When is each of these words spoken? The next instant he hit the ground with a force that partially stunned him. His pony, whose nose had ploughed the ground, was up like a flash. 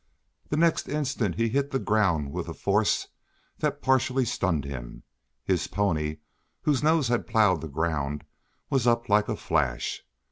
The 0.49 0.57
next 0.57 0.89
instant 0.89 1.35
he 1.35 1.49
hit 1.49 1.69
the 1.69 1.77
ground 1.77 2.31
with 2.31 2.47
a 2.47 2.55
force 2.55 3.07
that 3.59 3.83
partially 3.83 4.25
stunned 4.25 4.65
him. 4.65 5.03
His 5.45 5.67
pony, 5.67 6.17
whose 6.63 6.81
nose 6.81 7.07
had 7.07 7.27
ploughed 7.27 7.61
the 7.61 7.67
ground, 7.67 8.23
was 8.71 8.87
up 8.87 9.09
like 9.09 9.29
a 9.29 9.35
flash. 9.35 10.01